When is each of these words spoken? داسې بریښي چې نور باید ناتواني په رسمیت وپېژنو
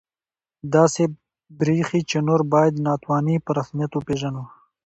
داسې 0.75 1.03
بریښي 1.59 2.01
چې 2.09 2.17
نور 2.27 2.41
باید 2.53 2.83
ناتواني 2.87 3.35
په 3.45 3.51
رسمیت 3.57 3.91
وپېژنو 3.93 4.43